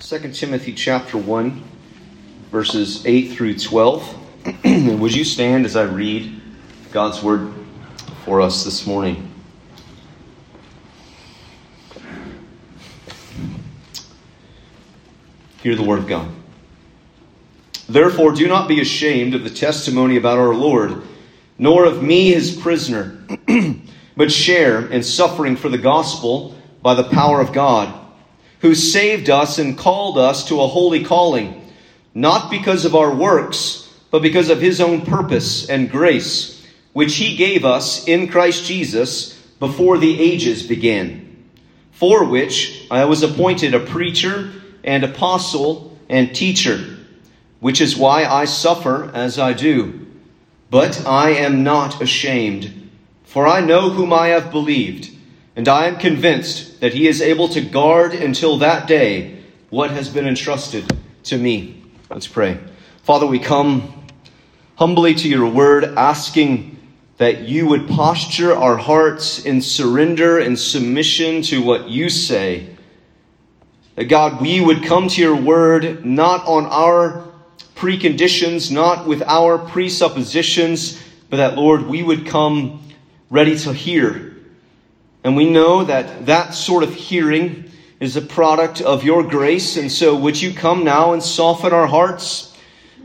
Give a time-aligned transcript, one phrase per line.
[0.00, 1.62] 2 Timothy chapter 1,
[2.50, 4.64] verses 8 through 12.
[4.64, 6.40] Would you stand as I read
[6.92, 7.54] God's word
[8.24, 9.30] for us this morning?
[15.62, 16.28] Hear the word of God.
[17.88, 21.02] Therefore, do not be ashamed of the testimony about our Lord,
[21.56, 23.24] nor of me, his prisoner,
[24.16, 28.03] but share in suffering for the gospel by the power of God
[28.64, 31.70] who saved us and called us to a holy calling,
[32.14, 37.36] not because of our works, but because of his own purpose and grace, which he
[37.36, 41.44] gave us in Christ Jesus before the ages began,
[41.92, 44.50] for which I was appointed a preacher
[44.82, 46.96] and apostle and teacher,
[47.60, 50.06] which is why I suffer as I do.
[50.70, 52.90] But I am not ashamed,
[53.24, 55.13] for I know whom I have believed
[55.56, 59.38] and I am convinced that he is able to guard until that day
[59.70, 60.84] what has been entrusted
[61.24, 61.82] to me.
[62.10, 62.58] Let's pray.
[63.04, 64.04] Father, we come
[64.76, 66.76] humbly to your word, asking
[67.18, 72.74] that you would posture our hearts in surrender and submission to what you say.
[73.94, 77.24] That God, we would come to your word not on our
[77.76, 81.00] preconditions, not with our presuppositions,
[81.30, 82.82] but that, Lord, we would come
[83.30, 84.33] ready to hear
[85.24, 89.78] and we know that that sort of hearing is a product of your grace.
[89.78, 92.54] And so, would you come now and soften our hearts,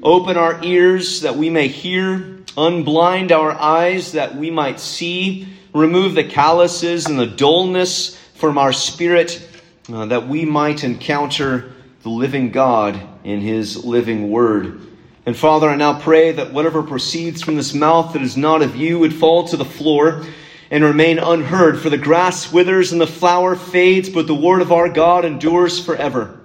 [0.04, 2.18] open our ears that we may hear,
[2.58, 8.74] unblind our eyes that we might see, remove the calluses and the dullness from our
[8.74, 9.48] spirit,
[9.92, 11.72] uh, that we might encounter
[12.04, 14.82] the living God in his living word.
[15.26, 18.76] And Father, I now pray that whatever proceeds from this mouth that is not of
[18.76, 20.26] you would fall to the floor
[20.72, 24.72] and remain unheard, for the grass withers and the flower fades, but the word of
[24.72, 26.40] our God endures forever.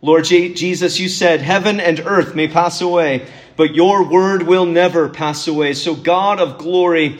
[0.00, 3.26] Lord Jesus, you said, Heaven and earth may pass away,
[3.56, 5.74] but your word will never pass away.
[5.74, 7.18] So, God of glory,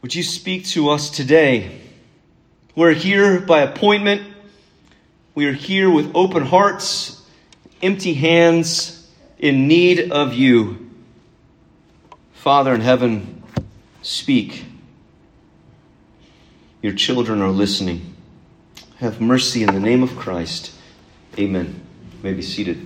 [0.00, 1.80] would you speak to us today?
[2.74, 4.22] We're here by appointment.
[5.34, 7.20] We are here with open hearts,
[7.82, 8.98] empty hands,
[9.38, 10.88] in need of you.
[12.32, 13.42] Father in heaven,
[14.02, 14.71] speak.
[16.82, 18.12] Your children are listening.
[18.96, 20.72] Have mercy in the name of Christ.
[21.38, 21.80] Amen.
[22.14, 22.84] You may be seated.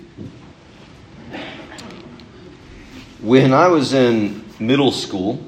[3.22, 5.42] When I was in middle school,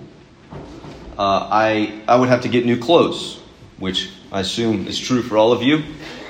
[1.19, 3.39] uh, I, I would have to get new clothes,
[3.77, 5.83] which I assume is true for all of you.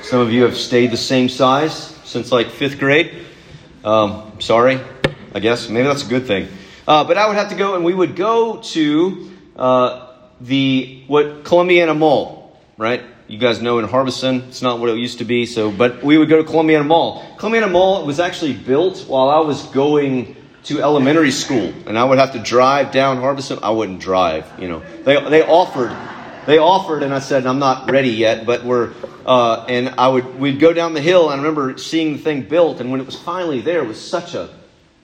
[0.02, 3.26] Some of you have stayed the same size since like fifth grade.
[3.84, 4.80] Um, sorry,
[5.36, 5.68] I guess.
[5.68, 6.48] Maybe that's a good thing.
[6.88, 10.07] Uh, but I would have to go, and we would go to uh,
[10.40, 13.02] the what Columbiana Mall, right?
[13.26, 15.44] You guys know in Harbison, it's not what it used to be.
[15.44, 17.24] So, but we would go to Columbiana Mall.
[17.36, 22.18] Columbiana Mall was actually built while I was going to elementary school, and I would
[22.18, 23.58] have to drive down Harbison.
[23.62, 24.82] I wouldn't drive, you know.
[25.04, 25.96] They they offered,
[26.46, 28.92] they offered, and I said I'm not ready yet, but we're.
[29.26, 32.42] Uh, and I would we'd go down the hill, and I remember seeing the thing
[32.42, 34.48] built, and when it was finally there, it was such a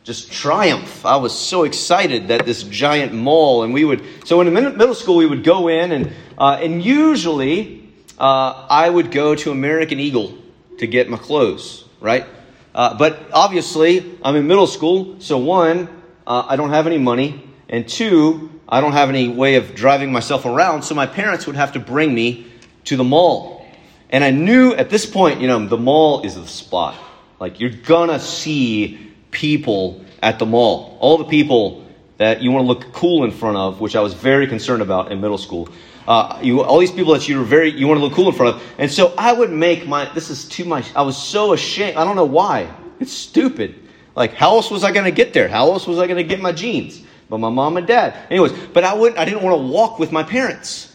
[0.04, 1.06] just triumph.
[1.06, 5.16] I was so excited that this giant mall, and we would, so in middle school,
[5.16, 10.36] we would go in, and, uh, and usually uh, I would go to American Eagle
[10.78, 12.26] to get my clothes, right?
[12.74, 15.88] Uh, but obviously, I'm in middle school, so one,
[16.26, 20.12] uh, I don't have any money, and two, I don't have any way of driving
[20.12, 22.52] myself around, so my parents would have to bring me
[22.84, 23.66] to the mall.
[24.10, 26.94] And I knew at this point, you know, the mall is the spot.
[27.40, 30.96] Like, you're gonna see people at the mall.
[31.00, 31.84] All the people
[32.16, 35.12] that you want to look cool in front of, which I was very concerned about
[35.12, 35.68] in middle school.
[36.06, 38.34] Uh, you, all these people that you were very, you want to look cool in
[38.34, 38.62] front of.
[38.78, 40.94] And so I would make my, this is too much.
[40.94, 41.96] I was so ashamed.
[41.96, 42.72] I don't know why.
[43.00, 43.74] It's stupid.
[44.14, 45.48] Like, how else was I going to get there?
[45.48, 47.02] How else was I going to get my jeans?
[47.28, 48.14] But my mom and dad.
[48.30, 50.94] Anyways, but I wouldn't, I didn't want to walk with my parents.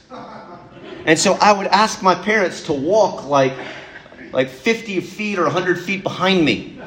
[1.06, 3.54] And so I would ask my parents to walk like,
[4.32, 6.79] like 50 feet or 100 feet behind me.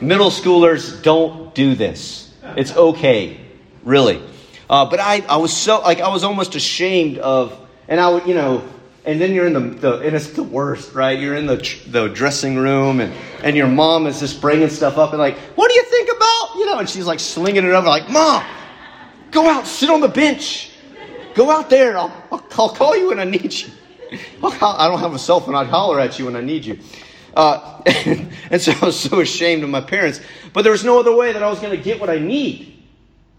[0.00, 2.34] Middle schoolers don't do this.
[2.56, 3.40] It's okay,
[3.84, 4.22] really.
[4.68, 7.58] Uh, but I, I was so, like, I was almost ashamed of,
[7.88, 8.66] and I would, you know,
[9.04, 11.18] and then you're in the, the and it's the worst, right?
[11.18, 11.56] You're in the,
[11.86, 13.12] the dressing room, and,
[13.44, 16.56] and your mom is just bringing stuff up, and like, what do you think about,
[16.56, 18.44] you know, and she's like slinging it over, like, Mom,
[19.30, 20.72] go out, sit on the bench.
[21.34, 21.98] Go out there.
[21.98, 23.68] I'll, I'll, I'll call you when I need you.
[24.42, 25.54] I don't have a cell phone.
[25.54, 26.78] I'd holler at you when I need you.
[27.36, 27.82] Uh,
[28.50, 30.20] and so I was so ashamed of my parents.
[30.52, 32.82] But there was no other way that I was going to get what I need,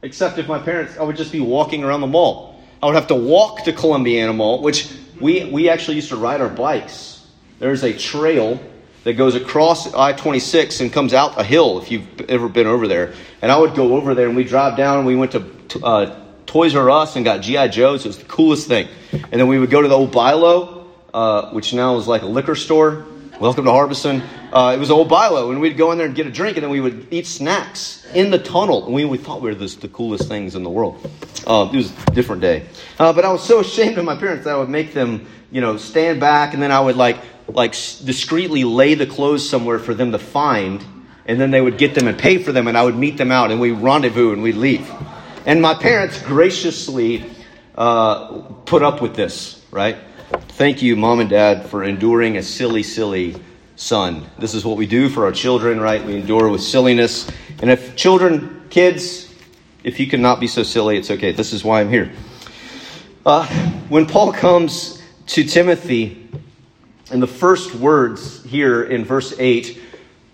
[0.01, 2.61] except if my parents, I would just be walking around the mall.
[2.81, 6.41] I would have to walk to Columbiana Mall, which we, we actually used to ride
[6.41, 7.17] our bikes
[7.59, 8.59] there's a trail
[9.03, 12.87] that goes across I 26 and comes out a hill if you've ever been over
[12.87, 13.13] there.
[13.41, 15.45] And I would go over there and we drive down and we went to
[15.83, 17.67] uh, Toys R Us and got G.I.
[17.69, 18.05] Joe's.
[18.05, 18.87] It was the coolest thing.
[19.11, 22.27] And then we would go to the old Bilo, uh, which now is like a
[22.27, 23.05] liquor store.
[23.39, 24.23] Welcome to Harbison.
[24.51, 26.63] Uh, it was old Bilo, and we'd go in there and get a drink, and
[26.63, 28.85] then we would eat snacks in the tunnel.
[28.85, 31.07] And we, we thought we were this, the coolest things in the world.
[31.45, 32.65] Uh, it was a different day.
[32.97, 35.61] Uh, but I was so ashamed of my parents that I would make them, you
[35.61, 37.17] know, stand back, and then I would like
[37.47, 40.83] like discreetly lay the clothes somewhere for them to find,
[41.27, 43.31] and then they would get them and pay for them, and I would meet them
[43.31, 44.91] out, and we rendezvous and we'd leave.
[45.45, 47.23] And my parents graciously
[47.75, 49.97] uh, put up with this, right?
[50.57, 53.35] Thank you, mom and dad, for enduring a silly, silly
[53.75, 54.25] son.
[54.39, 56.03] This is what we do for our children, right?
[56.03, 57.29] We endure with silliness.
[57.61, 59.31] And if children, kids,
[59.83, 61.31] if you cannot be so silly, it's okay.
[61.31, 62.11] This is why I'm here.
[63.23, 63.45] Uh,
[63.89, 66.27] when Paul comes to Timothy,
[67.11, 69.79] and the first words here in verse 8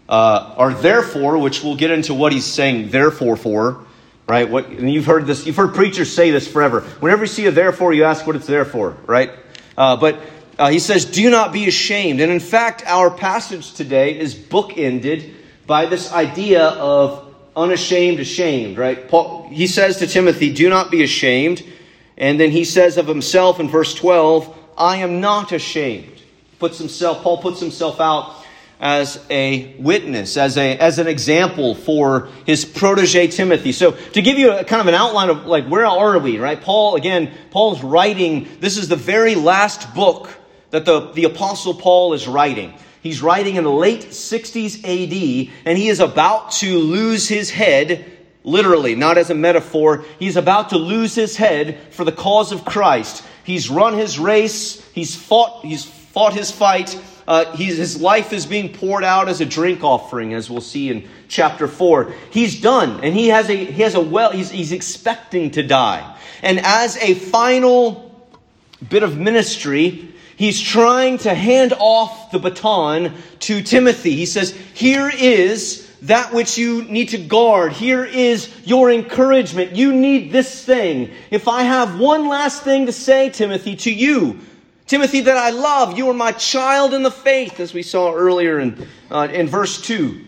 [0.08, 3.86] uh, are therefore, which we'll get into what he's saying therefore for,
[4.30, 4.50] right?
[4.50, 6.80] What, and you've heard this, you've heard preachers say this forever.
[7.02, 9.32] Whenever you see a therefore, you ask what it's there for, right?
[9.78, 10.20] Uh, but
[10.60, 12.22] uh, he says, do not be ashamed.
[12.22, 15.34] And in fact, our passage today is bookended
[15.66, 19.08] by this idea of unashamed, ashamed, right?
[19.08, 21.64] Paul, he says to Timothy, do not be ashamed.
[22.18, 26.14] And then he says of himself in verse 12, I am not ashamed
[26.64, 28.43] puts himself, Paul puts himself out
[28.84, 33.72] as a witness, as, a, as an example for his protege Timothy.
[33.72, 36.60] So to give you a kind of an outline of like, where are we, right?
[36.60, 40.30] Paul, again, Paul's writing, this is the very last book
[40.72, 42.74] that the, the apostle Paul is writing.
[43.02, 48.12] He's writing in the late 60s AD, and he is about to lose his head
[48.44, 50.04] literally, not as a metaphor.
[50.20, 53.24] He's about to lose his head for the cause of Christ.
[53.46, 54.86] He's run his race.
[54.92, 57.00] He's fought, he's fought his fight.
[57.28, 61.08] Uh, his life is being poured out as a drink offering, as we'll see in
[61.28, 62.14] chapter 4.
[62.32, 66.18] He's done, and he has a, he has a well, he's, he's expecting to die.
[66.42, 68.28] And as a final
[68.90, 74.16] bit of ministry, he's trying to hand off the baton to Timothy.
[74.16, 77.72] He says, Here is that which you need to guard.
[77.72, 79.76] Here is your encouragement.
[79.76, 81.12] You need this thing.
[81.32, 84.40] If I have one last thing to say, Timothy, to you,
[84.88, 88.60] Timothy, that I love, you are my child in the faith, as we saw earlier
[88.60, 90.26] in, uh, in verse 2.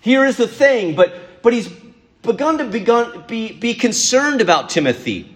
[0.00, 1.68] Here is the thing, but, but he's
[2.22, 5.30] begun to begun, be, be concerned about Timothy.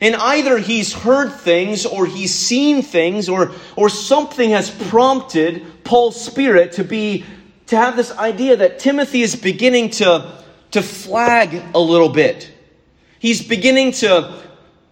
[0.00, 6.22] And either he's heard things or he's seen things or, or something has prompted Paul's
[6.22, 7.24] spirit to be
[7.66, 10.32] to have this idea that Timothy is beginning to,
[10.70, 12.50] to flag a little bit.
[13.18, 14.40] He's beginning to,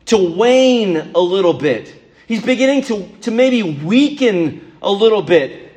[0.07, 1.95] to wane a little bit.
[2.27, 5.73] He's beginning to, to maybe weaken a little bit.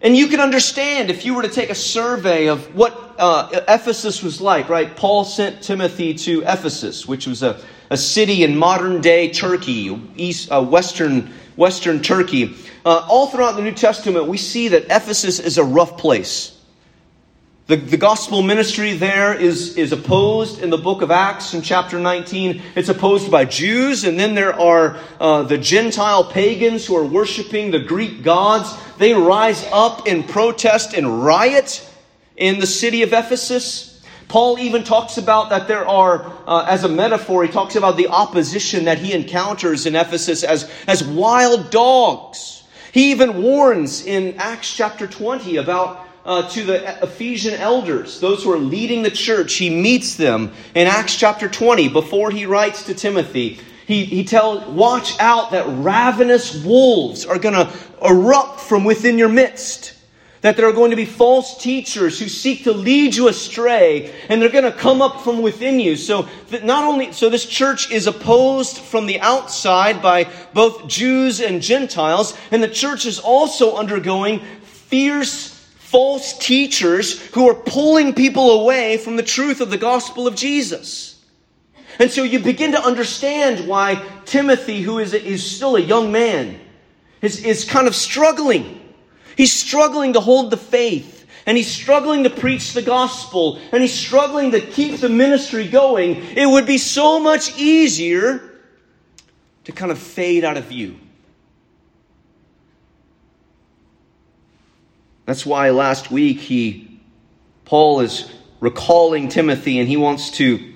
[0.00, 4.22] And you can understand if you were to take a survey of what uh, Ephesus
[4.22, 4.94] was like, right?
[4.94, 7.60] Paul sent Timothy to Ephesus, which was a,
[7.90, 12.54] a city in modern day Turkey, east, uh, western, western Turkey.
[12.84, 16.55] Uh, all throughout the New Testament, we see that Ephesus is a rough place.
[17.66, 21.98] The, the gospel ministry there is, is opposed in the book of Acts in chapter
[21.98, 22.62] 19.
[22.76, 27.72] It's opposed by Jews, and then there are uh, the Gentile pagans who are worshiping
[27.72, 28.72] the Greek gods.
[28.98, 31.84] They rise up in protest and riot
[32.36, 34.00] in the city of Ephesus.
[34.28, 38.06] Paul even talks about that there are, uh, as a metaphor, he talks about the
[38.06, 42.62] opposition that he encounters in Ephesus as, as wild dogs.
[42.92, 48.52] He even warns in Acts chapter 20 about uh, to the Ephesian elders, those who
[48.52, 49.54] are leading the church.
[49.54, 53.60] He meets them in Acts chapter 20 before he writes to Timothy.
[53.86, 57.72] He, he tells, watch out that ravenous wolves are going to
[58.04, 59.92] erupt from within your midst.
[60.40, 64.42] That there are going to be false teachers who seek to lead you astray, and
[64.42, 65.94] they're going to come up from within you.
[65.96, 71.40] So that not only, so this church is opposed from the outside by both Jews
[71.40, 75.55] and Gentiles, and the church is also undergoing fierce
[75.86, 81.24] false teachers who are pulling people away from the truth of the gospel of Jesus.
[82.00, 86.58] And so you begin to understand why Timothy, who is, is still a young man,
[87.22, 88.82] is, is kind of struggling.
[89.36, 93.94] He's struggling to hold the faith, and he's struggling to preach the gospel, and he's
[93.94, 96.16] struggling to keep the ministry going.
[96.36, 98.58] It would be so much easier
[99.64, 100.98] to kind of fade out of view.
[105.26, 107.00] That's why last week he
[107.64, 110.72] Paul is recalling Timothy and he wants to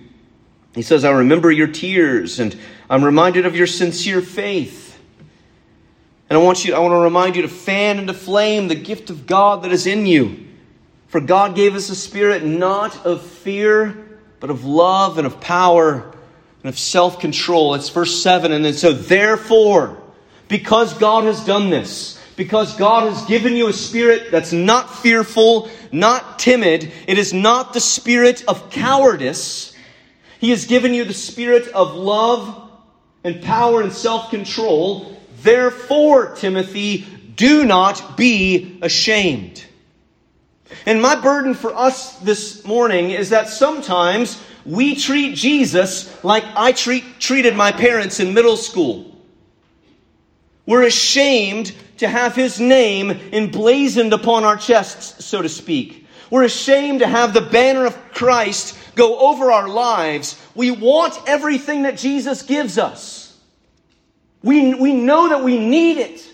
[0.74, 2.56] he says, I remember your tears and
[2.88, 4.98] I'm reminded of your sincere faith.
[6.28, 9.10] And I want you, I want to remind you to fan into flame the gift
[9.10, 10.46] of God that is in you.
[11.08, 16.14] For God gave us a spirit not of fear, but of love and of power
[16.62, 17.74] and of self control.
[17.74, 18.52] It's verse 7.
[18.52, 20.00] And then so, therefore,
[20.46, 25.68] because God has done this, because God has given you a spirit that's not fearful,
[25.92, 29.76] not timid, it is not the spirit of cowardice.
[30.38, 32.70] He has given you the spirit of love
[33.24, 35.20] and power and self control.
[35.42, 37.04] Therefore, Timothy,
[37.36, 39.62] do not be ashamed.
[40.86, 46.72] And my burden for us this morning is that sometimes we treat Jesus like I
[46.72, 49.14] treat, treated my parents in middle school.
[50.64, 56.06] We're ashamed to have his name emblazoned upon our chests, so to speak.
[56.30, 60.40] We're ashamed to have the banner of Christ go over our lives.
[60.54, 63.38] We want everything that Jesus gives us.
[64.42, 66.26] We, we know that we need it.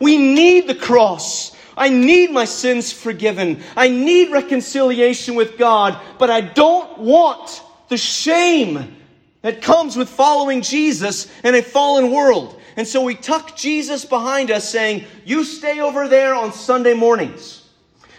[0.00, 1.56] We need the cross.
[1.76, 3.62] I need my sins forgiven.
[3.76, 8.96] I need reconciliation with God, but I don't want the shame
[9.42, 12.60] that comes with following Jesus in a fallen world.
[12.76, 17.68] And so we tuck Jesus behind us saying, you stay over there on Sunday mornings.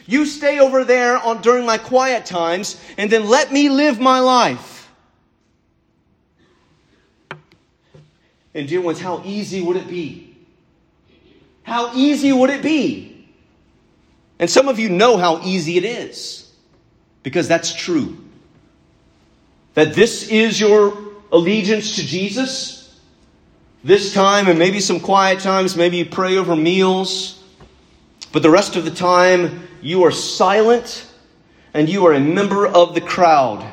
[0.06, 4.20] You stay over there on, during my quiet times, and then let me live my
[4.20, 4.92] life.
[8.54, 10.38] And dear ones, how easy would it be?
[11.64, 13.28] How easy would it be?
[14.40, 16.52] And some of you know how easy it is
[17.24, 18.18] because that's true.
[19.74, 20.96] That this is your
[21.32, 22.83] allegiance to Jesus.
[23.84, 27.44] This time, and maybe some quiet times, maybe you pray over meals,
[28.32, 31.06] but the rest of the time, you are silent
[31.74, 33.70] and you are a member of the crowd.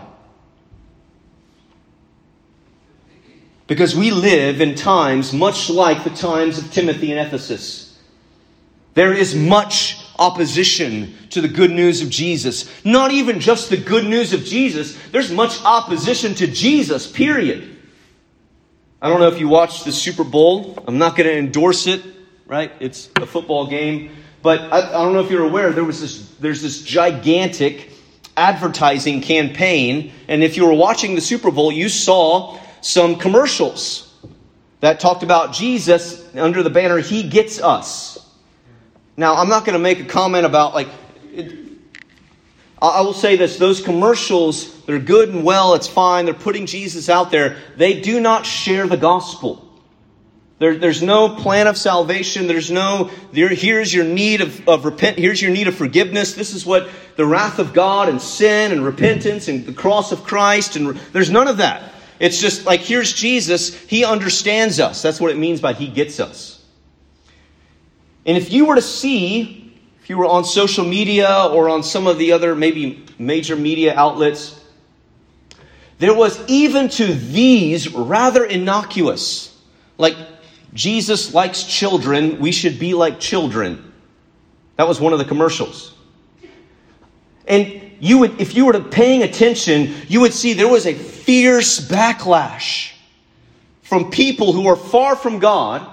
[3.68, 7.98] Because we live in times much like the times of Timothy and Ephesus.
[8.94, 12.68] There is much opposition to the good news of Jesus.
[12.84, 17.76] Not even just the good news of Jesus, there's much opposition to Jesus, period.
[19.02, 20.76] I don't know if you watched the Super Bowl.
[20.86, 22.02] I'm not going to endorse it,
[22.46, 22.70] right?
[22.80, 24.10] It's a football game.
[24.42, 27.90] But I, I don't know if you're aware, there was this, there's this gigantic
[28.36, 30.12] advertising campaign.
[30.28, 34.12] And if you were watching the Super Bowl, you saw some commercials
[34.80, 38.18] that talked about Jesus under the banner, He gets us.
[39.16, 40.88] Now, I'm not going to make a comment about, like,
[41.32, 41.69] it,
[42.82, 47.08] I will say this those commercials, they're good and well, it's fine, they're putting Jesus
[47.08, 47.58] out there.
[47.76, 49.66] They do not share the gospel.
[50.60, 52.46] There, there's no plan of salvation.
[52.46, 56.34] There's no, there, here's your need of, of repent, here's your need of forgiveness.
[56.34, 60.22] This is what the wrath of God and sin and repentance and the cross of
[60.22, 61.94] Christ, and there's none of that.
[62.18, 63.74] It's just like, here's Jesus.
[63.74, 65.00] He understands us.
[65.00, 66.62] That's what it means by He gets us.
[68.26, 69.69] And if you were to see,
[70.10, 74.60] you were on social media or on some of the other maybe major media outlets,
[76.00, 79.56] there was even to these rather innocuous,
[79.98, 80.16] like
[80.74, 83.92] Jesus likes children, we should be like children.
[84.74, 85.94] That was one of the commercials.
[87.46, 90.94] And you would, if you were to paying attention, you would see there was a
[90.94, 92.94] fierce backlash
[93.82, 95.88] from people who are far from God,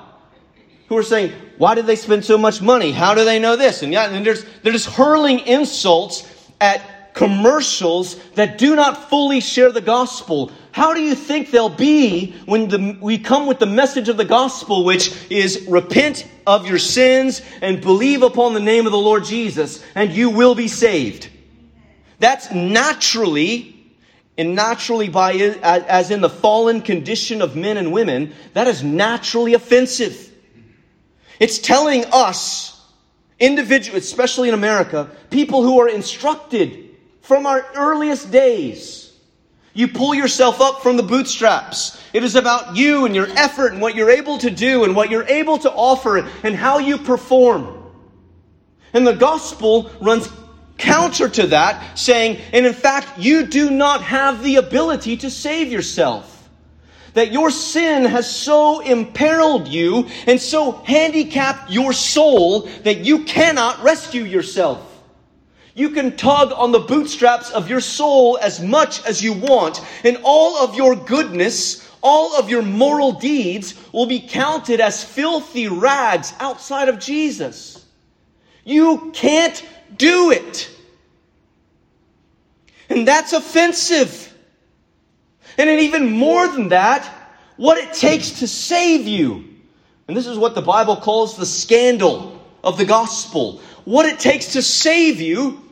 [0.87, 2.91] who are saying, why did they spend so much money?
[2.91, 3.83] How do they know this?
[3.83, 6.27] And, yeah, and there's, they're just hurling insults
[6.61, 10.51] at commercials that do not fully share the gospel.
[10.71, 14.25] How do you think they'll be when the, we come with the message of the
[14.25, 19.25] gospel, which is repent of your sins and believe upon the name of the Lord
[19.25, 21.29] Jesus, and you will be saved?
[22.19, 23.75] That's naturally,
[24.37, 29.55] and naturally by, as in the fallen condition of men and women, that is naturally
[29.55, 30.26] offensive.
[31.39, 32.73] It's telling us,
[33.39, 39.13] individuals, especially in America, people who are instructed from our earliest days.
[39.73, 42.01] You pull yourself up from the bootstraps.
[42.11, 45.11] It is about you and your effort and what you're able to do and what
[45.11, 47.83] you're able to offer and how you perform.
[48.93, 50.29] And the gospel runs
[50.77, 55.71] counter to that, saying, and in fact, you do not have the ability to save
[55.71, 56.36] yourself.
[57.17, 63.81] That your sin has so imperiled you and so handicapped your soul that you cannot
[63.81, 65.01] rescue yourself.
[65.73, 70.19] You can tug on the bootstraps of your soul as much as you want, and
[70.21, 76.33] all of your goodness, all of your moral deeds will be counted as filthy rags
[76.39, 77.83] outside of Jesus.
[78.63, 79.65] You can't
[79.97, 80.69] do it.
[82.89, 84.36] And that's offensive.
[85.57, 87.05] And then even more than that,
[87.57, 89.43] what it takes to save you.
[90.07, 93.61] And this is what the Bible calls the scandal of the gospel.
[93.85, 95.63] What it takes to save you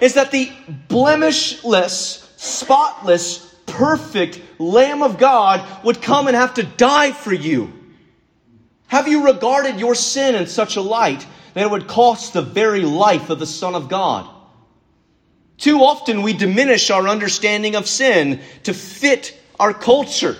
[0.00, 0.52] is that the
[0.88, 7.72] blemishless, spotless, perfect Lamb of God would come and have to die for you.
[8.88, 12.82] Have you regarded your sin in such a light that it would cost the very
[12.82, 14.28] life of the Son of God?
[15.58, 20.36] Too often we diminish our understanding of sin to fit our culture.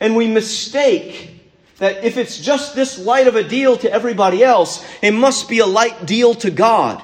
[0.00, 1.30] And we mistake
[1.78, 5.60] that if it's just this light of a deal to everybody else, it must be
[5.60, 7.02] a light deal to God.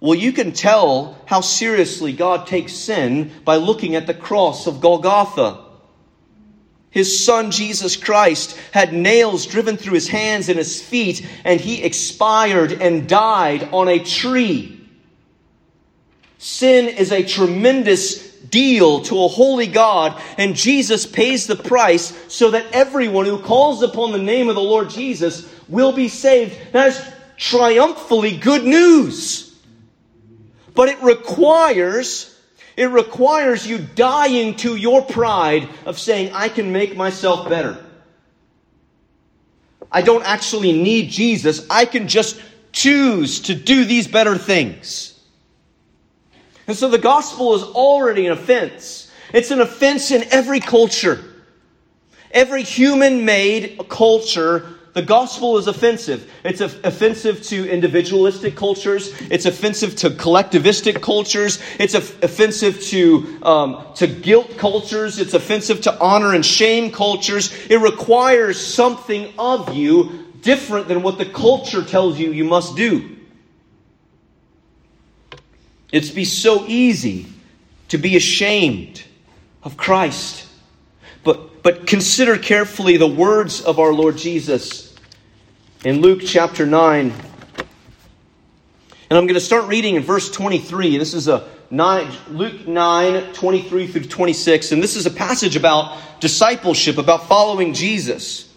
[0.00, 4.80] Well, you can tell how seriously God takes sin by looking at the cross of
[4.80, 5.64] Golgotha.
[6.90, 11.82] His son Jesus Christ had nails driven through his hands and his feet, and he
[11.82, 14.73] expired and died on a tree.
[16.44, 22.50] Sin is a tremendous deal to a holy God, and Jesus pays the price so
[22.50, 26.54] that everyone who calls upon the name of the Lord Jesus will be saved.
[26.72, 29.58] That is triumphantly good news.
[30.74, 32.38] But it requires
[32.76, 37.82] it requires you dying to your pride of saying, I can make myself better.
[39.90, 41.66] I don't actually need Jesus.
[41.70, 42.38] I can just
[42.70, 45.13] choose to do these better things.
[46.66, 49.10] And so the gospel is already an offense.
[49.32, 51.22] It's an offense in every culture.
[52.30, 56.30] Every human made culture, the gospel is offensive.
[56.44, 59.12] It's offensive to individualistic cultures.
[59.22, 61.60] It's offensive to collectivistic cultures.
[61.80, 65.18] It's offensive to, um, to guilt cultures.
[65.18, 67.52] It's offensive to honor and shame cultures.
[67.68, 73.13] It requires something of you different than what the culture tells you you must do.
[75.94, 77.26] It'd be so easy
[77.86, 79.04] to be ashamed
[79.62, 80.48] of Christ.
[81.22, 84.92] But, but consider carefully the words of our Lord Jesus
[85.84, 87.12] in Luke chapter 9.
[87.12, 87.12] And
[89.08, 90.98] I'm going to start reading in verse 23.
[90.98, 94.72] This is a nine, Luke 9, 23 through 26.
[94.72, 98.52] And this is a passage about discipleship, about following Jesus.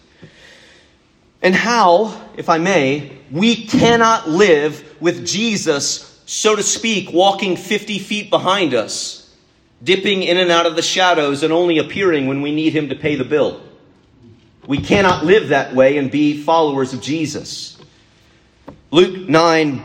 [1.40, 7.98] And how, if I may, we cannot live with Jesus so to speak, walking 50
[8.00, 9.34] feet behind us,
[9.82, 12.94] dipping in and out of the shadows and only appearing when we need him to
[12.94, 13.62] pay the bill.
[14.66, 17.78] We cannot live that way and be followers of Jesus.
[18.90, 19.82] Luke 9,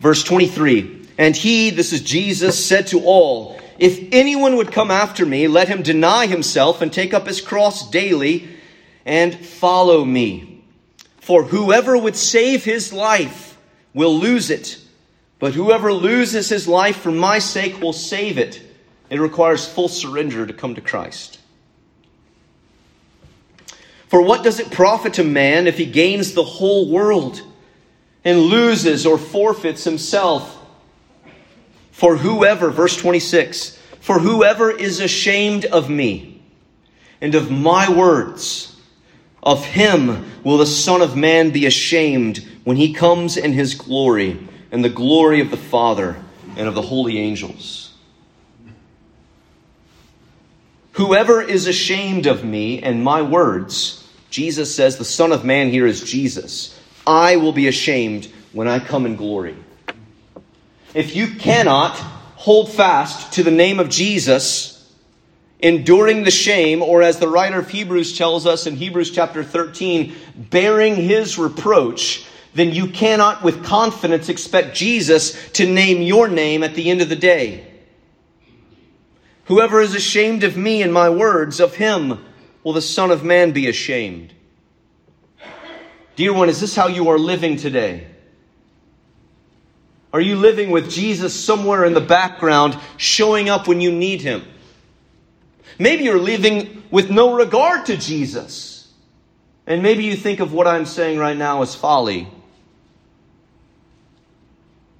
[0.00, 1.06] verse 23.
[1.18, 5.68] And he, this is Jesus, said to all, If anyone would come after me, let
[5.68, 8.48] him deny himself and take up his cross daily
[9.04, 10.64] and follow me.
[11.20, 13.56] For whoever would save his life
[13.94, 14.80] will lose it
[15.38, 18.62] but whoever loses his life for my sake will save it.
[19.10, 21.38] It requires full surrender to come to Christ.
[24.08, 27.42] For what does it profit a man if he gains the whole world
[28.24, 30.52] and loses or forfeits himself?
[31.90, 36.42] For whoever, verse 26, for whoever is ashamed of me
[37.20, 38.80] and of my words,
[39.42, 44.38] of him will the Son of Man be ashamed when he comes in his glory
[44.70, 46.16] and the glory of the Father
[46.56, 47.92] and of the holy angels.
[50.92, 55.86] Whoever is ashamed of me and my words, Jesus says, the Son of Man here
[55.86, 56.78] is Jesus.
[57.06, 59.56] I will be ashamed when I come in glory.
[60.94, 61.96] If you cannot
[62.36, 64.90] hold fast to the name of Jesus,
[65.60, 70.14] enduring the shame, or as the writer of Hebrews tells us in Hebrews chapter 13,
[70.34, 72.26] bearing his reproach,
[72.56, 77.10] then you cannot with confidence expect Jesus to name your name at the end of
[77.10, 77.70] the day.
[79.44, 82.24] Whoever is ashamed of me and my words, of him
[82.64, 84.32] will the Son of Man be ashamed.
[86.16, 88.06] Dear one, is this how you are living today?
[90.14, 94.42] Are you living with Jesus somewhere in the background, showing up when you need him?
[95.78, 98.90] Maybe you're living with no regard to Jesus.
[99.66, 102.28] And maybe you think of what I'm saying right now as folly.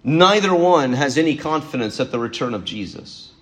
[0.08, 3.32] Neither one has any confidence at the return of Jesus.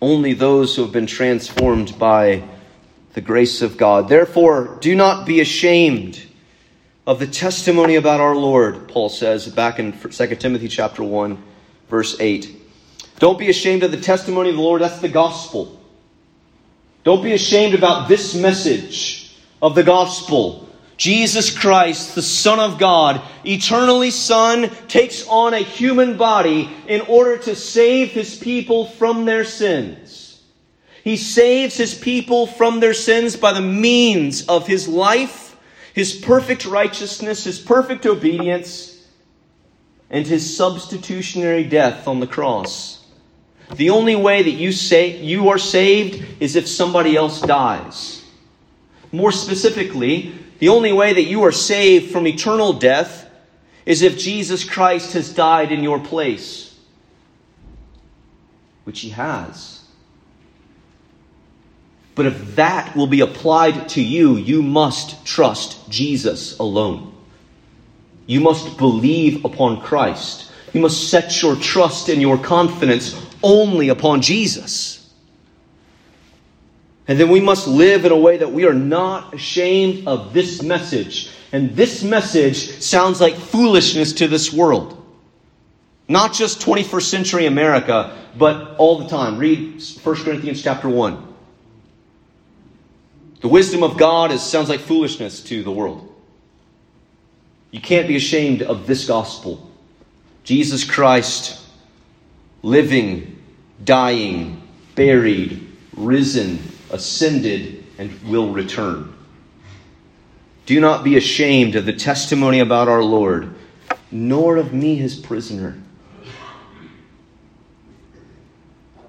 [0.00, 2.42] Only those who have been transformed by
[3.12, 4.08] the grace of God.
[4.08, 6.22] Therefore, do not be ashamed
[7.06, 11.36] of the testimony about our Lord, Paul says back in 2 Timothy chapter 1,
[11.90, 12.56] verse 8.
[13.18, 15.78] Don't be ashamed of the testimony of the Lord, that's the gospel.
[17.04, 20.65] Don't be ashamed about this message of the gospel
[20.96, 27.36] Jesus Christ, the Son of God, eternally Son, takes on a human body in order
[27.38, 30.42] to save his people from their sins.
[31.04, 35.56] He saves his people from their sins by the means of his life,
[35.92, 39.06] his perfect righteousness, his perfect obedience,
[40.10, 43.04] and his substitutionary death on the cross.
[43.74, 48.24] The only way that you say you are saved is if somebody else dies.
[49.16, 53.26] More specifically, the only way that you are saved from eternal death
[53.86, 56.78] is if Jesus Christ has died in your place,
[58.84, 59.82] which he has.
[62.14, 67.14] But if that will be applied to you, you must trust Jesus alone.
[68.26, 70.52] You must believe upon Christ.
[70.74, 74.95] You must set your trust and your confidence only upon Jesus.
[77.08, 80.62] And then we must live in a way that we are not ashamed of this
[80.62, 81.30] message.
[81.52, 85.02] And this message sounds like foolishness to this world.
[86.08, 89.38] Not just 21st century America, but all the time.
[89.38, 91.34] Read 1 Corinthians chapter 1.
[93.40, 96.12] The wisdom of God is, sounds like foolishness to the world.
[97.70, 99.70] You can't be ashamed of this gospel.
[100.42, 101.60] Jesus Christ,
[102.62, 103.40] living,
[103.84, 104.62] dying,
[104.94, 106.58] buried, risen,
[106.90, 109.12] ascended, and will return.
[110.66, 113.54] Do not be ashamed of the testimony about our Lord,
[114.10, 115.80] nor of me, his prisoner.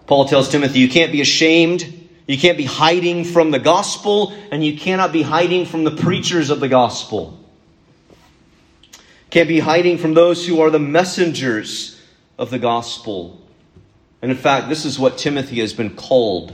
[0.05, 1.93] Paul tells Timothy, You can't be ashamed.
[2.27, 6.49] You can't be hiding from the gospel, and you cannot be hiding from the preachers
[6.49, 7.39] of the gospel.
[9.29, 12.01] Can't be hiding from those who are the messengers
[12.37, 13.41] of the gospel.
[14.21, 16.53] And in fact, this is what Timothy has been called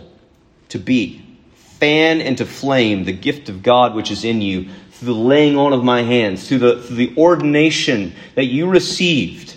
[0.73, 1.23] to be
[1.55, 5.71] fan into flame the gift of God which is in you through the laying on
[5.71, 9.55] of my hands, through the, through the ordination that you received.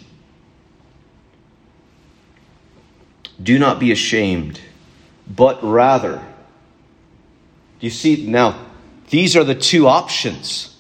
[3.43, 4.61] Do not be ashamed,
[5.27, 6.23] but rather.
[7.81, 8.27] You see?
[8.27, 8.67] Now,
[9.09, 10.77] these are the two options.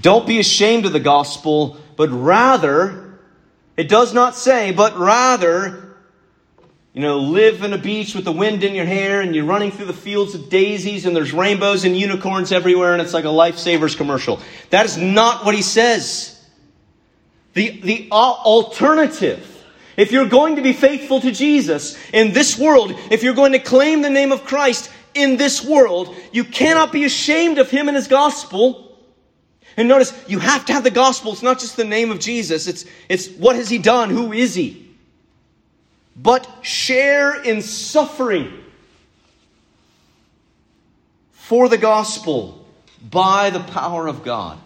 [0.00, 3.18] Don't be ashamed of the gospel, but rather,
[3.76, 5.91] it does not say, but rather,
[6.94, 9.70] you know, live in a beach with the wind in your hair and you're running
[9.70, 13.28] through the fields of daisies and there's rainbows and unicorns everywhere and it's like a
[13.28, 14.40] lifesavers commercial.
[14.68, 16.38] That is not what he says.
[17.54, 19.64] The, the alternative,
[19.96, 23.58] if you're going to be faithful to Jesus in this world, if you're going to
[23.58, 27.96] claim the name of Christ in this world, you cannot be ashamed of him and
[27.96, 28.98] his gospel.
[29.78, 31.32] And notice, you have to have the gospel.
[31.32, 32.66] It's not just the name of Jesus.
[32.66, 34.10] It's, it's what has he done?
[34.10, 34.81] Who is he?
[36.16, 38.52] But share in suffering
[41.32, 42.66] for the gospel
[43.10, 44.58] by the power of God.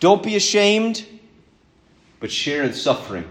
[0.00, 1.04] Don't be ashamed,
[2.20, 3.24] but share in suffering.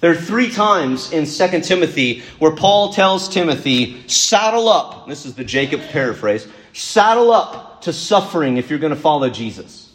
[0.00, 5.06] There are three times in 2 Timothy where Paul tells Timothy, saddle up.
[5.06, 6.48] This is the Jacob paraphrase.
[6.72, 9.89] Saddle up to suffering if you're going to follow Jesus.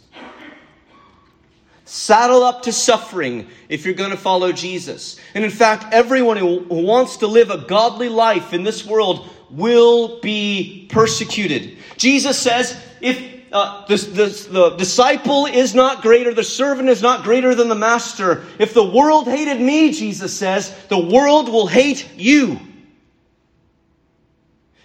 [1.86, 5.20] Saddle up to suffering if you're going to follow Jesus.
[5.36, 10.20] And in fact, everyone who wants to live a godly life in this world will
[10.20, 11.78] be persecuted.
[11.96, 17.24] Jesus says, if uh, the, the, the disciple is not greater, the servant is not
[17.24, 18.44] greater than the master.
[18.58, 22.60] If the world hated me, Jesus says, the world will hate you.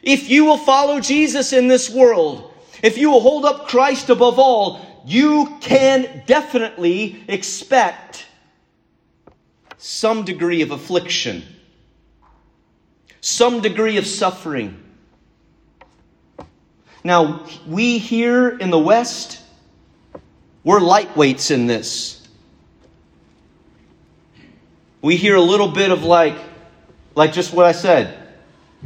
[0.03, 4.39] If you will follow Jesus in this world, if you will hold up Christ above
[4.39, 8.27] all, you can definitely expect
[9.79, 11.43] some degree of affliction,
[13.21, 14.83] some degree of suffering.
[17.03, 19.41] Now, we here in the West,
[20.65, 22.29] we're lightweights in this.
[25.01, 26.37] We hear a little bit of like,
[27.15, 28.19] like just what I said,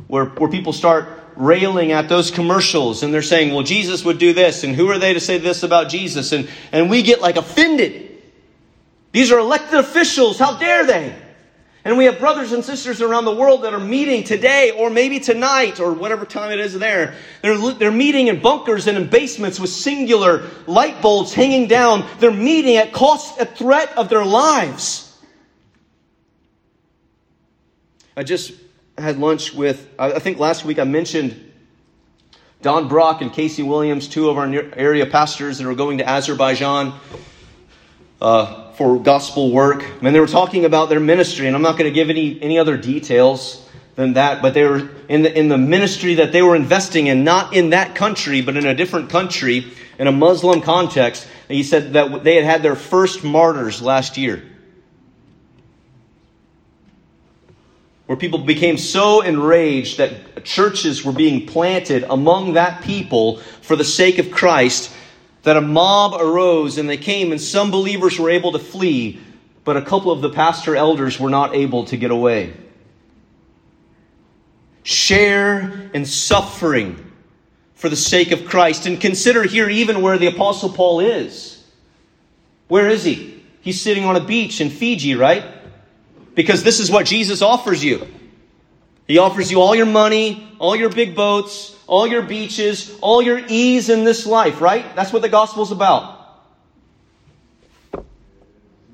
[0.07, 4.33] where, where people start railing at those commercials and they're saying, well, Jesus would do
[4.33, 6.33] this, and who are they to say this about Jesus?
[6.33, 8.23] And, and we get like offended.
[9.13, 10.39] These are elected officials.
[10.39, 11.15] How dare they?
[11.85, 15.21] And we have brothers and sisters around the world that are meeting today or maybe
[15.21, 17.15] tonight or whatever time it is there.
[17.43, 22.09] They're, they're meeting in bunkers and in basements with singular light bulbs hanging down.
[22.21, 25.15] They're meeting at cost, at threat of their lives.
[28.17, 28.53] I just
[28.97, 31.53] had lunch with, I think last week I mentioned
[32.63, 36.99] Don Brock and Casey Williams, two of our area pastors that are going to Azerbaijan
[38.21, 39.85] uh, for gospel work.
[40.01, 42.59] And they were talking about their ministry, and I'm not going to give any, any
[42.59, 46.57] other details than that, but they were in the, in the ministry that they were
[46.57, 51.27] investing in, not in that country, but in a different country, in a Muslim context.
[51.49, 54.43] And he said that they had had their first martyrs last year.
[58.07, 63.85] Where people became so enraged that churches were being planted among that people for the
[63.85, 64.95] sake of Christ
[65.43, 69.21] that a mob arose and they came, and some believers were able to flee,
[69.63, 72.55] but a couple of the pastor elders were not able to get away.
[74.83, 77.13] Share in suffering
[77.75, 78.87] for the sake of Christ.
[78.87, 81.63] And consider here even where the Apostle Paul is.
[82.69, 83.43] Where is he?
[83.61, 85.45] He's sitting on a beach in Fiji, right?
[86.35, 88.07] Because this is what Jesus offers you.
[89.07, 93.41] He offers you all your money, all your big boats, all your beaches, all your
[93.49, 94.97] ease in this life, right?
[94.97, 96.43] That's what the gospel's about.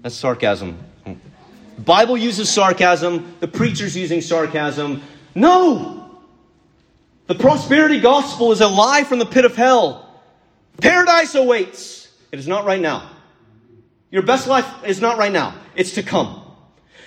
[0.02, 0.78] That's sarcasm.
[1.04, 5.02] The Bible uses sarcasm, the preacher's using sarcasm.
[5.34, 6.18] No!
[7.26, 10.20] The prosperity gospel is a lie from the pit of hell.
[10.78, 12.08] Paradise awaits.
[12.32, 13.08] It is not right now.
[14.10, 15.54] Your best life is not right now.
[15.76, 16.39] It's to come.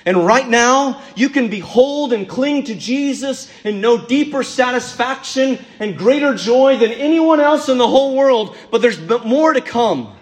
[0.05, 5.97] And right now, you can behold and cling to Jesus and know deeper satisfaction and
[5.97, 8.55] greater joy than anyone else in the whole world.
[8.69, 10.13] But there's more to come.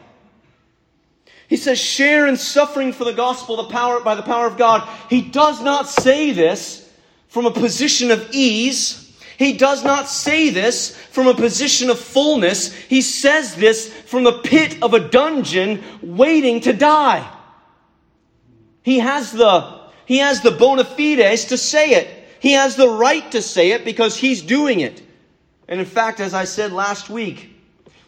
[1.48, 4.88] He says, share in suffering for the gospel the power, by the power of God.
[5.10, 6.90] He does not say this
[7.28, 9.12] from a position of ease.
[9.38, 12.72] He does not say this from a position of fullness.
[12.74, 17.28] He says this from the pit of a dungeon waiting to die.
[18.84, 22.28] He has the, he has the bona fides to say it.
[22.40, 25.02] He has the right to say it because he's doing it.
[25.68, 27.56] And in fact, as I said last week,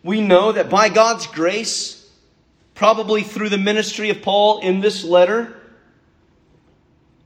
[0.03, 2.09] we know that by God's grace,
[2.73, 5.61] probably through the ministry of Paul in this letter,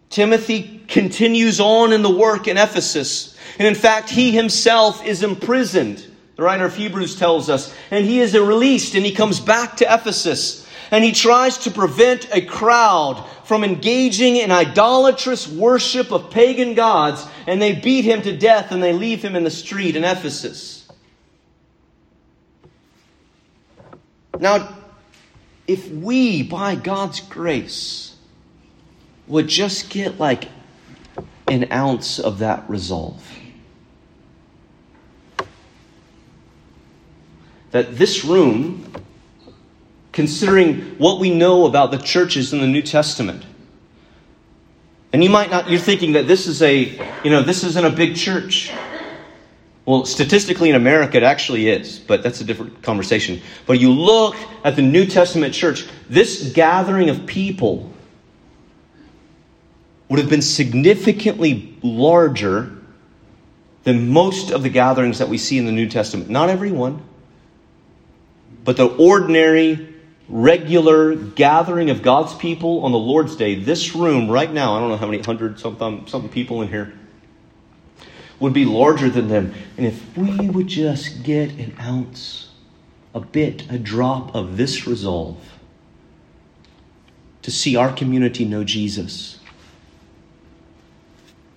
[0.10, 3.38] Timothy continues on in the work in Ephesus.
[3.58, 6.06] And in fact, he himself is imprisoned.
[6.36, 7.74] The writer of Hebrews tells us.
[7.90, 12.28] And he is released and he comes back to Ephesus and he tries to prevent
[12.34, 18.36] a crowd from engaging in idolatrous worship of pagan gods, and they beat him to
[18.36, 20.88] death and they leave him in the street in Ephesus.
[24.40, 24.76] Now,
[25.68, 28.16] if we, by God's grace,
[29.28, 30.50] would just get like
[31.48, 33.26] an ounce of that resolve,
[37.72, 38.92] that this room
[40.18, 43.46] considering what we know about the churches in the New Testament.
[45.14, 46.86] And you might not, you're thinking that this is a,
[47.24, 48.72] you know, this isn't a big church.
[49.86, 53.44] Well, statistically in America, it actually is, but that's a different conversation.
[53.68, 57.94] But you look at the New Testament church, this gathering of people
[60.10, 62.76] would have been significantly larger
[63.84, 66.28] than most of the gatherings that we see in the New Testament.
[66.28, 67.04] Not everyone,
[68.64, 69.94] but the ordinary
[70.30, 74.90] regular gathering of God's people on the Lord's Day, this room right now, I don't
[74.90, 76.94] know how many hundred something, something people in here,
[78.40, 79.54] would be larger than them.
[79.78, 82.52] And if we would just get an ounce,
[83.16, 85.38] a bit, a drop of this resolve
[87.42, 89.40] to see our community know Jesus,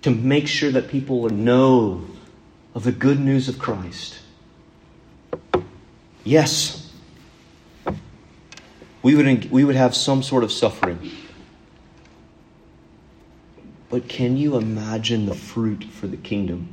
[0.01, 2.07] to make sure that people know
[2.73, 4.19] of the good news of Christ.
[6.23, 6.80] Yes,
[9.03, 11.11] we would, we would have some sort of suffering.
[13.89, 16.69] But can you imagine the fruit for the kingdom?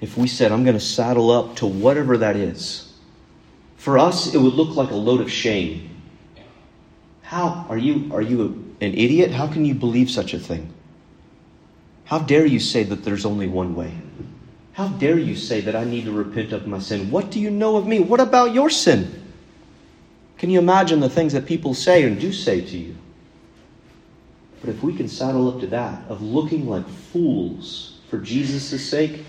[0.00, 2.92] If we said, I'm going to saddle up to whatever that is,
[3.76, 5.90] for us, it would look like a load of shame.
[7.22, 8.12] How are you?
[8.12, 9.30] Are you an idiot?
[9.30, 10.72] How can you believe such a thing?
[12.04, 13.92] How dare you say that there's only one way?
[14.72, 17.10] How dare you say that I need to repent of my sin?
[17.10, 17.98] What do you know of me?
[18.00, 19.25] What about your sin?
[20.38, 22.96] Can you imagine the things that people say and do say to you?
[24.60, 29.24] But if we can saddle up to that, of looking like fools for Jesus' sake,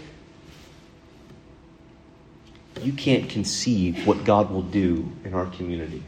[2.82, 6.04] you can't conceive what God will do in our community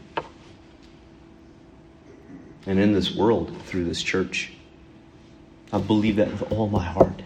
[2.65, 4.51] and in this world through this church.
[5.71, 7.21] I believe that with all my heart.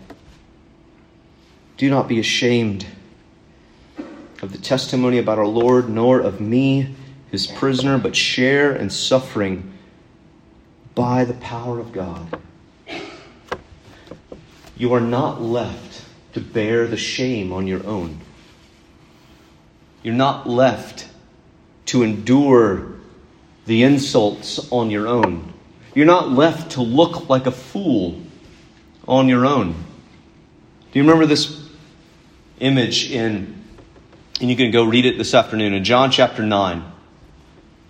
[1.78, 2.86] Do not be ashamed
[4.42, 6.96] of the testimony about our Lord, nor of me
[7.34, 9.74] his prisoner, but share in suffering
[10.94, 12.40] by the power of God.
[14.78, 18.20] You are not left to bear the shame on your own.
[20.04, 21.08] You're not left
[21.88, 22.98] to endure
[23.66, 25.54] the insults on your own.
[25.96, 28.22] You're not left to look like a fool
[29.08, 29.72] on your own.
[29.72, 31.68] Do you remember this
[32.60, 33.60] image in,
[34.40, 36.92] and you can go read it this afternoon, in John chapter 9.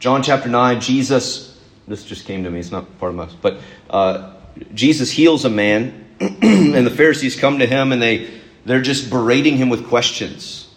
[0.03, 3.59] John chapter 9, Jesus, this just came to me, it's not part of my, but
[3.89, 4.33] uh,
[4.73, 8.29] Jesus heals a man, and the Pharisees come to him and they,
[8.65, 10.69] they're just berating him with questions.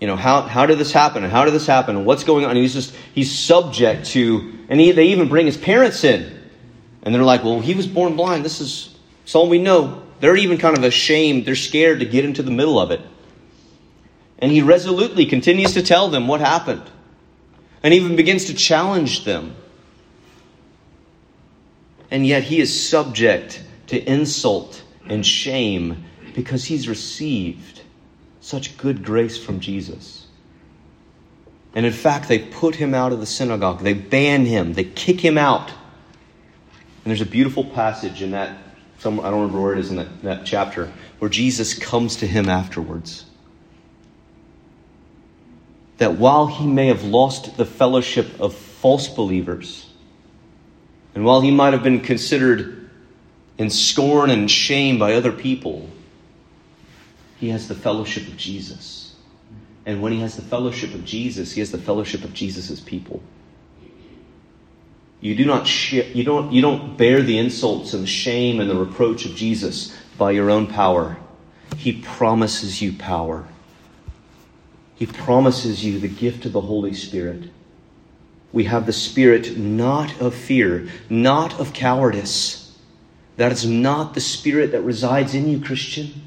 [0.00, 1.24] You know, how, how did this happen?
[1.24, 1.96] And how did this happen?
[1.96, 2.50] And what's going on?
[2.52, 6.40] And he's just, he's subject to, and he, they even bring his parents in.
[7.02, 8.44] And they're like, well, he was born blind.
[8.44, 10.04] This is, it's all we know.
[10.20, 11.46] They're even kind of ashamed.
[11.46, 13.00] They're scared to get into the middle of it.
[14.38, 16.88] And he resolutely continues to tell them what happened
[17.84, 19.54] and even begins to challenge them.
[22.10, 27.82] And yet he is subject to insult and shame because he's received
[28.40, 30.26] such good grace from Jesus.
[31.74, 33.80] And in fact, they put him out of the synagogue.
[33.80, 34.72] They ban him.
[34.72, 35.68] They kick him out.
[35.68, 38.56] And there's a beautiful passage in that,
[38.98, 42.26] some, I don't remember where it is in that, that chapter, where Jesus comes to
[42.26, 43.26] him afterwards
[45.98, 49.88] that while he may have lost the fellowship of false believers,
[51.14, 52.90] and while he might have been considered
[53.58, 55.88] in scorn and shame by other people,
[57.38, 59.14] he has the fellowship of Jesus.
[59.86, 63.22] And when he has the fellowship of Jesus, he has the fellowship of Jesus' people.
[65.20, 68.76] You do not you don't you don't bear the insults and the shame and the
[68.76, 71.16] reproach of Jesus by your own power.
[71.76, 73.46] He promises you power.
[75.04, 77.50] He promises you the gift of the Holy Spirit.
[78.54, 82.74] We have the spirit not of fear, not of cowardice.
[83.36, 86.26] That is not the spirit that resides in you, Christian.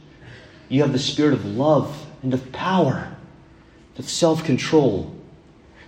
[0.69, 3.15] You have the spirit of love and of power,
[3.97, 5.11] of self control.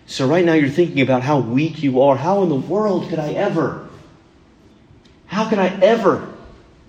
[0.08, 2.17] So, right now, you're thinking about how weak you are.
[2.17, 3.88] How in the world could I ever?
[5.28, 6.34] How could I ever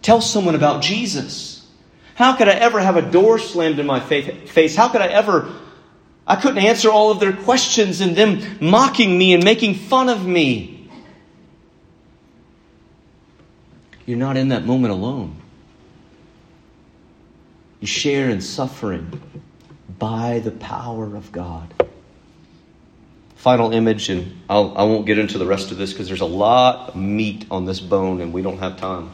[0.00, 1.68] tell someone about Jesus?
[2.14, 4.74] How could I ever have a door slammed in my face?
[4.74, 5.54] How could I ever
[6.30, 10.24] I couldn't answer all of their questions and them mocking me and making fun of
[10.24, 10.88] me.
[14.06, 15.34] You're not in that moment alone.
[17.80, 19.20] You share in suffering
[19.98, 21.74] by the power of God.
[23.34, 26.20] Final image, and I'll, I will not get into the rest of this because there's
[26.20, 29.10] a lot of meat on this bone and we don't have time.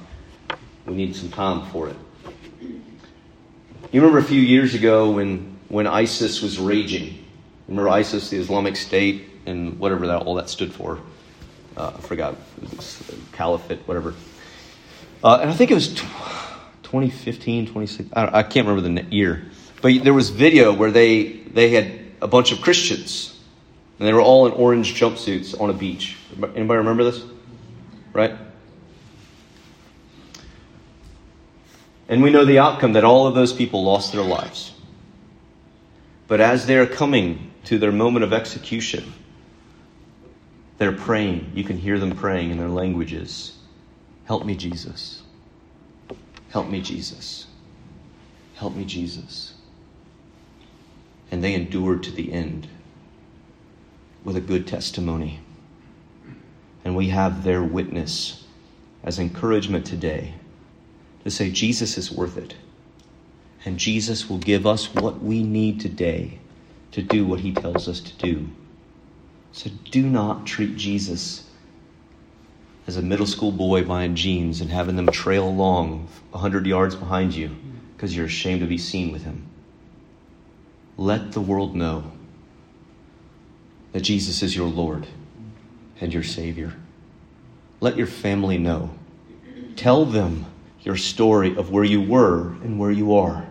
[0.85, 1.96] We need some time for it.
[2.61, 7.24] You remember a few years ago when when ISIS was raging.
[7.68, 11.00] Remember ISIS, the Islamic State, and whatever that all that stood for.
[11.76, 12.37] Uh, I forgot.
[13.33, 14.14] Caliphate, whatever.
[15.22, 18.12] Uh, and I think it was 2015, 2016.
[18.16, 19.50] I, I, can't remember the year.
[19.83, 23.38] But there was video where they, they had a bunch of Christians.
[23.98, 26.16] And they were all in orange jumpsuits on a beach.
[26.37, 27.22] Anybody remember this?
[28.12, 28.37] Right?
[32.09, 34.72] And we know the outcome that all of those people lost their lives.
[36.29, 39.12] But as they're coming to their moment of execution,
[40.79, 41.53] they're praying.
[41.55, 43.57] You can hear them praying in their languages
[44.27, 45.23] Help me, Jesus.
[46.51, 47.47] Help me, Jesus.
[48.57, 49.55] Help me, Jesus.
[51.31, 52.69] And they endured to the end
[54.25, 55.41] with a good testimony.
[56.85, 58.45] And we have their witness
[59.05, 60.35] as encouragement today
[61.23, 62.57] to say, Jesus is worth it.
[63.66, 66.38] And Jesus will give us what we need today
[66.92, 68.48] to do what he tells us to do.
[69.50, 71.50] So do not treat Jesus
[72.87, 77.35] as a middle school boy buying jeans and having them trail along 100 yards behind
[77.35, 77.57] you
[77.96, 79.44] because you're ashamed to be seen with him.
[80.96, 82.12] Let the world know
[83.90, 85.09] that Jesus is your Lord
[86.00, 86.72] and your Savior.
[87.81, 88.90] Let your family know.
[89.74, 90.46] Tell them
[90.83, 93.44] your story of where you were and where you are.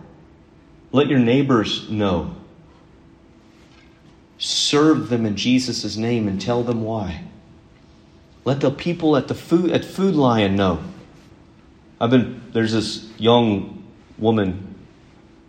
[0.92, 2.34] Let your neighbors know.
[4.38, 7.24] Serve them in Jesus' name and tell them why.
[8.44, 10.80] Let the people at the food at Food Lion know.
[12.00, 13.84] I've been there's this young
[14.18, 14.74] woman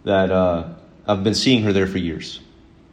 [0.03, 0.73] that uh,
[1.07, 2.39] I've been seeing her there for years,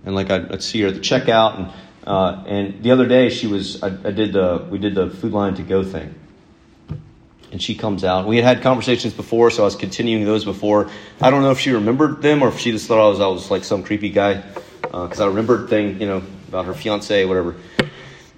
[0.04, 1.72] and like I'd, I'd see her at the checkout, and
[2.07, 5.33] uh, and the other day she was I, I did the we did the Food
[5.33, 6.14] Lion to go thing,
[7.55, 8.27] and she comes out.
[8.27, 10.90] We had had conversations before, so I was continuing those before.
[11.21, 13.29] I don't know if she remembered them or if she just thought I was I
[13.29, 14.42] was like some creepy guy
[14.83, 17.55] because uh, I remembered thing you know about her fiance whatever.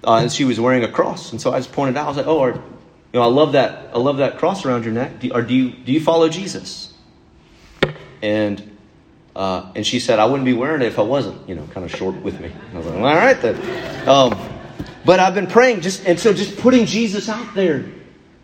[0.03, 2.05] Uh, and she was wearing a cross, and so I just pointed out.
[2.05, 2.61] I was like, "Oh, you
[3.13, 3.89] know, I love that.
[3.91, 5.19] I love that cross around your neck.
[5.19, 6.93] Do, or do you do you follow Jesus?"
[8.21, 8.77] And
[9.35, 11.83] uh, and she said, "I wouldn't be wearing it if I wasn't." You know, kind
[11.83, 12.51] of short with me.
[12.71, 14.39] I was like, "All right then." Um,
[15.03, 17.83] but I've been praying just and so just putting Jesus out there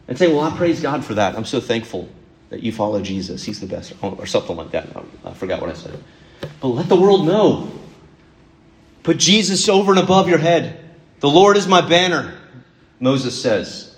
[0.08, 1.36] and say, Well, I praise God for that.
[1.36, 2.10] I'm so thankful
[2.50, 3.44] that you follow Jesus.
[3.44, 4.96] He's the best, or something like that.
[4.96, 6.02] Um, I forgot what I said.
[6.62, 7.72] But let the world know.
[9.02, 10.80] Put Jesus over and above your head.
[11.20, 12.34] The Lord is my banner,
[13.00, 13.98] Moses says.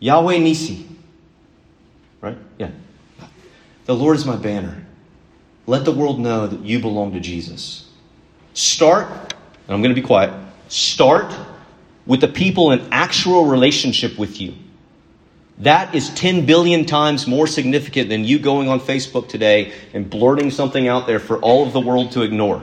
[0.00, 0.86] Yahweh Nissi.
[2.20, 2.36] Right?
[2.58, 2.70] Yeah.
[3.86, 4.84] The Lord is my banner.
[5.66, 7.88] Let the world know that you belong to Jesus.
[8.54, 10.32] Start, and I'm going to be quiet,
[10.68, 11.34] start
[12.06, 14.54] with the people in actual relationship with you.
[15.60, 20.50] That is 10 billion times more significant than you going on Facebook today and blurting
[20.50, 22.62] something out there for all of the world to ignore.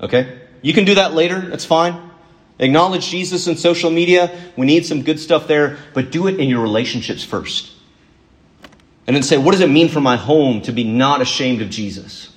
[0.00, 0.38] Okay?
[0.62, 2.10] You can do that later, that's fine.
[2.58, 4.30] Acknowledge Jesus in social media.
[4.56, 7.72] We need some good stuff there, but do it in your relationships first.
[9.06, 11.70] And then say, what does it mean for my home to be not ashamed of
[11.70, 12.32] Jesus?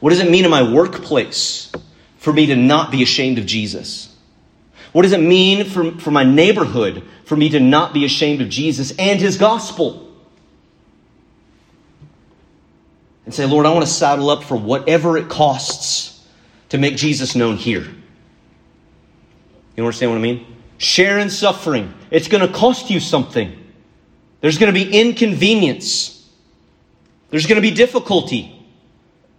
[0.00, 1.72] What does it mean in my workplace
[2.18, 4.13] for me to not be ashamed of Jesus?
[4.94, 8.48] What does it mean for, for my neighborhood for me to not be ashamed of
[8.48, 10.08] Jesus and his gospel?
[13.24, 16.24] And say, Lord, I want to saddle up for whatever it costs
[16.68, 17.84] to make Jesus known here.
[19.76, 20.46] You understand what I mean?
[20.78, 21.92] Share in suffering.
[22.12, 23.52] It's going to cost you something.
[24.42, 26.24] There's going to be inconvenience.
[27.30, 28.63] There's going to be difficulty.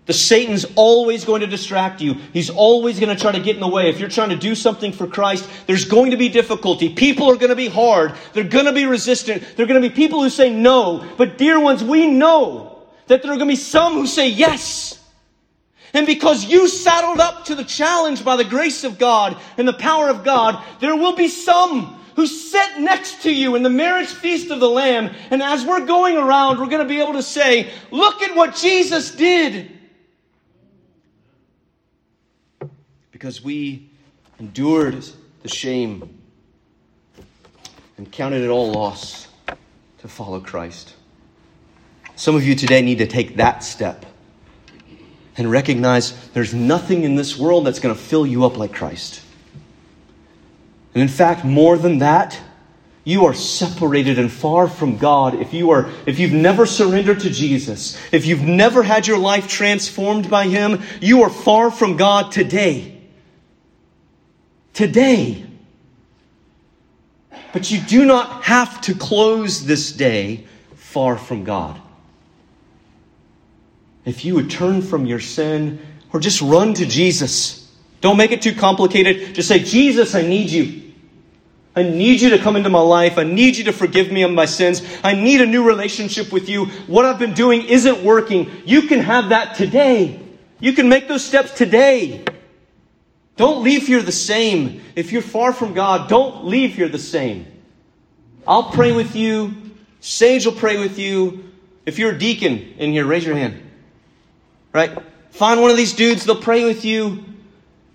[0.05, 2.13] The Satan's always going to distract you.
[2.31, 3.89] He's always going to try to get in the way.
[3.89, 6.89] If you're trying to do something for Christ, there's going to be difficulty.
[6.89, 8.13] People are going to be hard.
[8.33, 9.43] They're going to be resistant.
[9.55, 11.03] There are going to be people who say no.
[11.17, 14.99] But dear ones, we know that there are going to be some who say yes.
[15.95, 19.73] And because you saddled up to the challenge by the grace of God and the
[19.73, 24.09] power of God, there will be some who sit next to you in the marriage
[24.09, 25.09] feast of the Lamb.
[25.31, 28.55] And as we're going around, we're going to be able to say, look at what
[28.55, 29.71] Jesus did.
[33.25, 33.89] Because we
[34.37, 35.03] endured
[35.41, 36.19] the shame
[37.97, 39.27] and counted it all loss
[39.97, 40.93] to follow Christ.
[42.15, 44.05] Some of you today need to take that step
[45.37, 49.23] and recognize there's nothing in this world that's going to fill you up like Christ.
[50.93, 52.39] And in fact, more than that,
[53.05, 57.31] you are separated and far from God if you are if you've never surrendered to
[57.31, 62.31] Jesus, if you've never had your life transformed by him, you are far from God
[62.31, 62.94] today.
[64.75, 65.43] Today.
[67.53, 70.45] But you do not have to close this day
[70.75, 71.81] far from God
[74.03, 75.79] if you would turn from your sin
[76.13, 77.73] or just run to Jesus.
[78.01, 79.33] Don't make it too complicated.
[79.33, 80.93] Just say, Jesus, I need you.
[81.75, 83.17] I need you to come into my life.
[83.17, 84.81] I need you to forgive me of my sins.
[85.03, 86.65] I need a new relationship with you.
[86.87, 88.51] What I've been doing isn't working.
[88.65, 90.19] You can have that today.
[90.59, 92.25] You can make those steps today.
[93.37, 94.81] Don't leave here the same.
[94.95, 97.45] If you're far from God, don't leave here the same.
[98.47, 99.53] I'll pray with you.
[99.99, 101.51] Sage will pray with you.
[101.85, 103.61] If you're a deacon in here, raise your hand
[104.75, 104.91] right?
[105.31, 107.23] Find one of these dudes, they'll pray with you.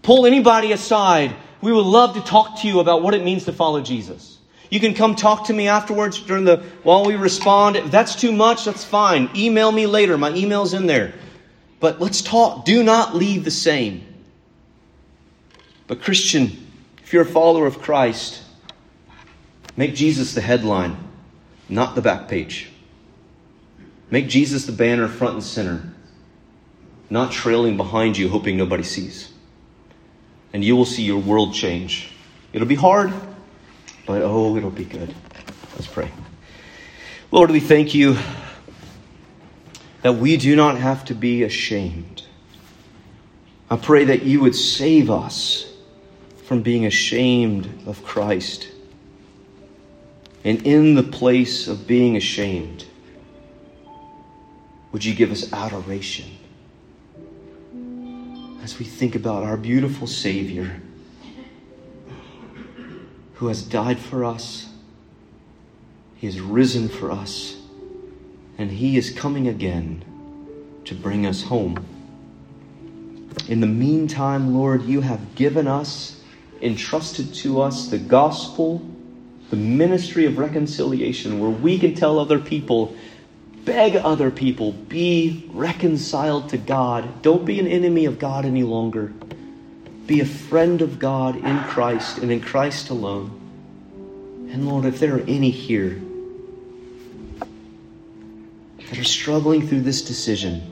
[0.03, 1.36] Pull anybody aside.
[1.61, 4.38] We would love to talk to you about what it means to follow Jesus.
[4.70, 7.76] You can come talk to me afterwards during the while we respond.
[7.76, 9.28] If that's too much, that's fine.
[9.36, 10.16] Email me later.
[10.16, 11.12] My email's in there.
[11.80, 12.64] But let's talk.
[12.64, 14.07] Do not leave the same.
[15.91, 16.57] But Christian,
[17.03, 18.45] if you're a follower of Christ,
[19.76, 20.97] make Jesus the headline,
[21.68, 22.70] not the back page.
[24.09, 25.93] Make Jesus the banner front and center
[27.11, 29.32] not trailing behind you, hoping nobody sees.
[30.53, 32.12] And you will see your world change.
[32.53, 33.12] It'll be hard,
[34.07, 35.12] but oh, it'll be good.
[35.74, 36.12] Let's pray.
[37.32, 38.16] Lord, we thank you
[40.03, 42.22] that we do not have to be ashamed.
[43.68, 45.66] I pray that you would save us
[46.51, 48.66] from being ashamed of Christ.
[50.42, 52.86] And in the place of being ashamed,
[54.90, 56.26] would you give us adoration?
[58.64, 60.80] as we think about our beautiful Savior
[63.34, 64.68] who has died for us,
[66.16, 67.57] He has risen for us,
[68.59, 70.05] and He is coming again
[70.84, 71.86] to bring us home.
[73.48, 76.19] In the meantime, Lord, you have given us,
[76.62, 78.82] entrusted to us the gospel,
[79.50, 82.94] the ministry of reconciliation, where we can tell other people
[83.64, 87.22] beg other people, be reconciled to God.
[87.22, 89.12] Don't be an enemy of God any longer.
[90.06, 93.36] Be a friend of God in Christ and in Christ alone.
[94.50, 96.00] And Lord, if there are any here
[98.88, 100.62] that are struggling through this decision,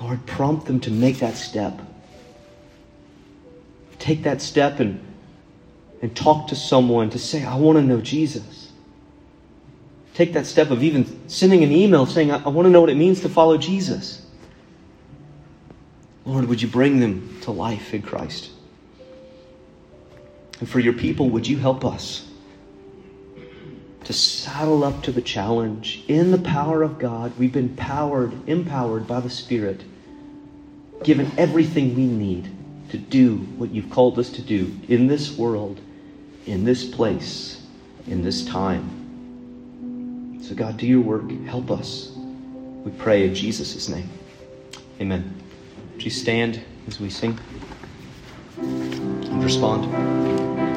[0.00, 1.80] Lord, prompt them to make that step.
[4.00, 5.00] Take that step and,
[6.02, 8.70] and talk to someone to say, I want to know Jesus
[10.20, 12.90] take that step of even sending an email saying, I, I want to know what
[12.90, 14.20] it means to follow Jesus.
[16.26, 18.50] Lord, would you bring them to life in Christ?
[20.58, 22.28] And for your people, would you help us
[24.04, 27.32] to saddle up to the challenge in the power of God?
[27.38, 29.82] We've been powered, empowered by the Spirit,
[31.02, 32.54] given everything we need
[32.90, 35.80] to do what you've called us to do in this world,
[36.46, 37.62] in this place,
[38.06, 40.38] in this time.
[40.42, 41.30] So, God, do your work.
[41.46, 42.12] Help us.
[42.84, 44.08] We pray in Jesus' name.
[45.00, 45.34] Amen.
[45.92, 47.38] Would you stand as we sing
[48.58, 50.69] and respond?